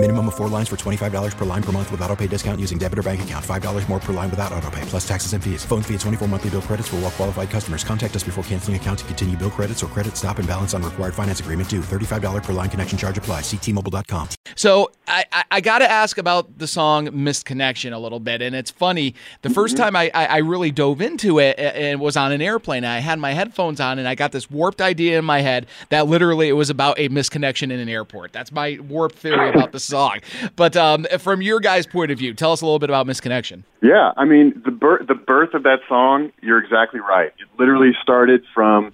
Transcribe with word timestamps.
Minimum 0.00 0.28
of 0.28 0.36
four 0.36 0.46
lines 0.46 0.68
for 0.68 0.76
$25 0.76 1.36
per 1.36 1.44
line 1.44 1.62
per 1.62 1.72
month 1.72 1.90
with 1.90 2.00
auto 2.02 2.14
pay 2.14 2.28
discount 2.28 2.60
using 2.60 2.78
debit 2.78 3.00
or 3.00 3.02
bank 3.02 3.20
account. 3.22 3.44
$5 3.44 3.88
more 3.88 3.98
per 3.98 4.12
line 4.12 4.30
without 4.30 4.52
auto 4.52 4.70
pay, 4.70 4.80
plus 4.82 5.06
taxes 5.06 5.32
and 5.32 5.42
fees. 5.42 5.64
Phone 5.64 5.82
fee 5.82 5.94
at 5.94 6.00
24 6.00 6.28
monthly 6.28 6.50
bill 6.50 6.62
credits 6.62 6.86
for 6.86 6.96
all 6.96 7.02
well 7.02 7.10
qualified 7.10 7.50
customers. 7.50 7.82
Contact 7.82 8.14
us 8.14 8.22
before 8.22 8.44
canceling 8.44 8.76
account 8.76 9.00
to 9.00 9.04
continue 9.06 9.36
bill 9.36 9.50
credits 9.50 9.82
or 9.82 9.88
credit 9.88 10.16
stop 10.16 10.38
and 10.38 10.46
balance 10.46 10.72
on 10.72 10.84
required 10.84 11.14
finance 11.14 11.40
agreement 11.40 11.68
due. 11.68 11.80
$35 11.80 12.44
per 12.44 12.52
line 12.52 12.70
connection 12.70 12.96
charge 12.96 13.18
apply. 13.18 13.40
Ctmobile.com. 13.40 14.28
So 14.54 14.92
I, 15.08 15.24
I, 15.32 15.44
I 15.50 15.60
got 15.60 15.80
to 15.80 15.90
ask 15.90 16.16
about 16.16 16.58
the 16.58 16.68
song 16.68 17.10
"Missed 17.12 17.44
Connection" 17.44 17.92
a 17.92 17.98
little 17.98 18.20
bit, 18.20 18.40
and 18.40 18.54
it's 18.54 18.70
funny. 18.70 19.16
The 19.42 19.48
1st 19.48 19.54
mm-hmm. 19.54 19.76
time 19.78 19.96
I, 19.96 20.12
I, 20.14 20.26
I 20.26 20.36
really 20.38 20.70
dove 20.70 21.00
into 21.00 21.40
it 21.40 21.58
and 21.58 22.00
was 22.00 22.16
on 22.16 22.30
an 22.30 22.40
airplane. 22.40 22.84
I 22.84 23.00
had 23.00 23.18
my 23.18 23.32
headphones 23.32 23.80
on, 23.80 23.98
and 23.98 24.06
I 24.06 24.14
got 24.14 24.30
this 24.30 24.48
warped 24.48 24.80
idea 24.80 25.18
in 25.18 25.24
my 25.24 25.40
head 25.40 25.66
that 25.88 26.06
literally 26.06 26.48
it 26.48 26.52
was 26.52 26.70
about 26.70 27.00
a 27.00 27.08
misconnection 27.08 27.72
in 27.72 27.80
an 27.80 27.88
airport. 27.88 28.32
That's 28.32 28.52
my 28.52 28.78
warped 28.88 29.16
theory 29.16 29.50
about 29.50 29.72
the 29.72 29.87
song. 29.88 30.20
But 30.56 30.76
um, 30.76 31.06
from 31.18 31.42
your 31.42 31.60
guys' 31.60 31.86
point 31.86 32.10
of 32.10 32.18
view, 32.18 32.34
tell 32.34 32.52
us 32.52 32.60
a 32.60 32.64
little 32.64 32.78
bit 32.78 32.90
about 32.90 33.06
Missed 33.06 33.22
Connection. 33.22 33.64
Yeah, 33.82 34.12
I 34.16 34.24
mean 34.24 34.60
the 34.64 34.70
birth 34.70 35.06
the 35.06 35.14
birth 35.14 35.54
of 35.54 35.62
that 35.64 35.80
song. 35.88 36.32
You're 36.40 36.62
exactly 36.62 37.00
right. 37.00 37.32
It 37.38 37.48
literally 37.58 37.92
started 38.02 38.44
from 38.54 38.92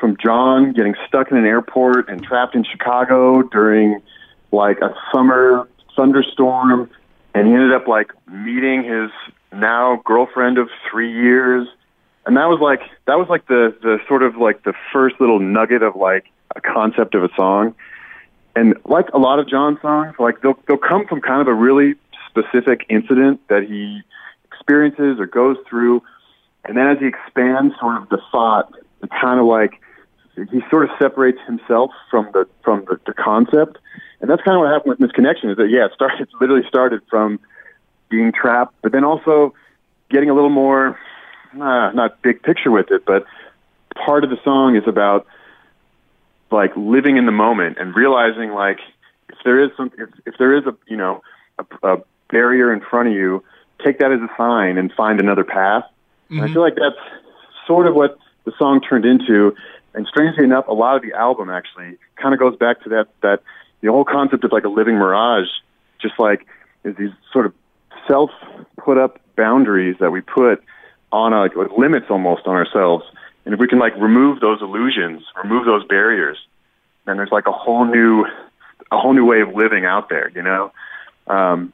from 0.00 0.16
John 0.16 0.72
getting 0.72 0.94
stuck 1.06 1.30
in 1.30 1.36
an 1.36 1.44
airport 1.44 2.08
and 2.08 2.22
trapped 2.22 2.54
in 2.54 2.64
Chicago 2.64 3.42
during 3.42 4.00
like 4.50 4.80
a 4.80 4.94
summer 5.12 5.68
thunderstorm, 5.94 6.90
and 7.34 7.46
he 7.46 7.52
ended 7.52 7.72
up 7.72 7.86
like 7.86 8.10
meeting 8.26 8.82
his 8.82 9.10
now 9.52 10.00
girlfriend 10.04 10.58
of 10.58 10.68
three 10.90 11.12
years, 11.12 11.68
and 12.26 12.36
that 12.36 12.46
was 12.46 12.60
like 12.60 12.80
that 13.06 13.18
was 13.18 13.28
like 13.28 13.46
the 13.46 13.76
the 13.82 13.98
sort 14.08 14.22
of 14.22 14.36
like 14.36 14.62
the 14.64 14.72
first 14.92 15.20
little 15.20 15.38
nugget 15.38 15.82
of 15.82 15.96
like 15.96 16.26
a 16.56 16.60
concept 16.60 17.14
of 17.14 17.24
a 17.24 17.28
song. 17.36 17.74
And 18.56 18.74
like 18.84 19.08
a 19.14 19.18
lot 19.18 19.38
of 19.38 19.48
John 19.48 19.78
songs, 19.80 20.14
like 20.18 20.42
they'll 20.42 20.58
they'll 20.66 20.76
come 20.76 21.06
from 21.06 21.20
kind 21.20 21.40
of 21.40 21.48
a 21.48 21.54
really 21.54 21.94
specific 22.28 22.86
incident 22.88 23.40
that 23.48 23.62
he 23.62 24.02
experiences 24.44 25.20
or 25.20 25.26
goes 25.26 25.56
through, 25.68 26.02
and 26.64 26.76
then 26.76 26.88
as 26.88 26.98
he 26.98 27.06
expands 27.06 27.74
sort 27.80 28.02
of 28.02 28.08
the 28.08 28.20
thought, 28.32 28.72
it 29.02 29.10
kind 29.20 29.38
of 29.38 29.46
like 29.46 29.80
he 30.50 30.60
sort 30.70 30.84
of 30.84 30.90
separates 30.98 31.38
himself 31.46 31.90
from 32.10 32.28
the 32.32 32.46
from 32.62 32.84
the, 32.86 32.98
the 33.06 33.12
concept, 33.12 33.78
and 34.20 34.28
that's 34.28 34.42
kind 34.42 34.56
of 34.56 34.62
what 34.62 34.72
happened 34.72 34.90
with 34.90 35.00
Missed 35.00 35.14
Connection. 35.14 35.50
Is 35.50 35.56
that 35.56 35.68
yeah, 35.68 35.86
it 35.86 35.92
started 35.94 36.22
it 36.22 36.28
literally 36.40 36.66
started 36.68 37.02
from 37.08 37.38
being 38.08 38.32
trapped, 38.32 38.74
but 38.82 38.92
then 38.92 39.04
also 39.04 39.54
getting 40.10 40.28
a 40.28 40.34
little 40.34 40.50
more 40.50 40.98
uh, 41.54 41.90
not 41.92 42.20
big 42.22 42.42
picture 42.42 42.70
with 42.70 42.90
it, 42.90 43.04
but 43.04 43.24
part 44.04 44.24
of 44.24 44.30
the 44.30 44.38
song 44.44 44.76
is 44.76 44.82
about 44.86 45.26
like 46.50 46.72
living 46.76 47.16
in 47.16 47.26
the 47.26 47.32
moment 47.32 47.78
and 47.78 47.94
realizing 47.94 48.50
like 48.50 48.78
if 49.28 49.38
there 49.44 49.62
is 49.62 49.70
some 49.76 49.92
if, 49.98 50.08
if 50.26 50.34
there 50.38 50.56
is 50.56 50.66
a 50.66 50.76
you 50.86 50.96
know 50.96 51.22
a, 51.58 51.88
a 51.88 52.02
barrier 52.30 52.72
in 52.72 52.80
front 52.80 53.08
of 53.08 53.14
you, 53.14 53.42
take 53.84 53.98
that 53.98 54.12
as 54.12 54.20
a 54.20 54.28
sign 54.36 54.78
and 54.78 54.92
find 54.92 55.20
another 55.20 55.44
path. 55.44 55.84
And 56.28 56.40
I 56.40 56.44
mm-hmm. 56.44 56.54
feel 56.54 56.62
like 56.62 56.76
that's 56.76 57.20
sort 57.66 57.86
of 57.86 57.94
what 57.94 58.18
the 58.44 58.52
song 58.58 58.80
turned 58.80 59.04
into. 59.04 59.54
And 59.94 60.06
strangely 60.06 60.44
enough, 60.44 60.68
a 60.68 60.72
lot 60.72 60.96
of 60.96 61.02
the 61.02 61.12
album 61.12 61.50
actually 61.50 61.98
kind 62.16 62.32
of 62.32 62.40
goes 62.40 62.56
back 62.56 62.82
to 62.82 62.88
that 62.90 63.08
that 63.22 63.42
the 63.80 63.90
whole 63.90 64.04
concept 64.04 64.44
of 64.44 64.52
like 64.52 64.64
a 64.64 64.68
living 64.68 64.94
mirage, 64.94 65.48
just 66.00 66.14
like 66.18 66.46
is 66.84 66.96
these 66.96 67.10
sort 67.32 67.46
of 67.46 67.54
self 68.08 68.30
put 68.76 68.98
up 68.98 69.20
boundaries 69.36 69.96
that 70.00 70.10
we 70.10 70.20
put 70.20 70.62
on 71.12 71.32
a, 71.32 71.42
like 71.42 71.76
limits 71.76 72.06
almost 72.10 72.46
on 72.46 72.54
ourselves. 72.54 73.04
And 73.44 73.54
if 73.54 73.60
we 73.60 73.66
can 73.66 73.78
like 73.78 73.96
remove 73.96 74.40
those 74.40 74.60
illusions, 74.60 75.22
remove 75.42 75.64
those 75.64 75.84
barriers, 75.86 76.38
then 77.10 77.16
there's 77.16 77.32
like 77.32 77.46
a 77.46 77.52
whole 77.52 77.84
new 77.84 78.24
a 78.90 78.98
whole 78.98 79.12
new 79.12 79.24
way 79.24 79.40
of 79.40 79.54
living 79.54 79.84
out 79.84 80.08
there, 80.08 80.30
you 80.34 80.42
know? 80.42 80.72
Um, 81.26 81.72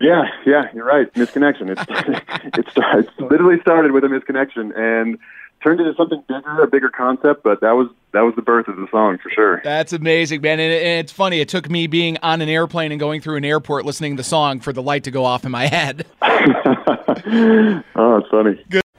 yeah, 0.00 0.24
yeah, 0.44 0.64
you're 0.74 0.84
right. 0.84 1.14
Missed 1.16 1.32
Connection. 1.32 1.70
It's 1.70 1.82
it's 1.88 2.72
it's 2.76 3.20
literally 3.20 3.60
started 3.60 3.92
with 3.92 4.04
a 4.04 4.08
misconnection 4.08 4.76
and 4.76 5.18
turned 5.62 5.80
into 5.80 5.94
something 5.94 6.22
bigger, 6.28 6.62
a 6.62 6.66
bigger 6.66 6.90
concept. 6.90 7.42
But 7.42 7.60
that 7.62 7.72
was 7.72 7.88
that 8.12 8.20
was 8.20 8.34
the 8.34 8.42
birth 8.42 8.68
of 8.68 8.76
the 8.76 8.86
song 8.90 9.16
for 9.18 9.30
sure. 9.30 9.62
That's 9.64 9.94
amazing, 9.94 10.42
man. 10.42 10.60
And, 10.60 10.72
and 10.72 11.00
it's 11.00 11.12
funny. 11.12 11.40
It 11.40 11.48
took 11.48 11.70
me 11.70 11.86
being 11.86 12.18
on 12.22 12.42
an 12.42 12.48
airplane 12.48 12.92
and 12.92 13.00
going 13.00 13.22
through 13.22 13.36
an 13.36 13.44
airport 13.44 13.86
listening 13.86 14.16
to 14.16 14.20
the 14.20 14.28
song 14.28 14.60
for 14.60 14.72
the 14.72 14.82
light 14.82 15.04
to 15.04 15.10
go 15.10 15.24
off 15.24 15.46
in 15.46 15.50
my 15.50 15.66
head. 15.68 16.04
oh, 16.22 17.82
it's 18.18 18.28
funny. 18.28 18.82